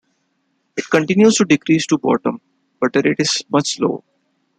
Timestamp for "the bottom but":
1.95-2.91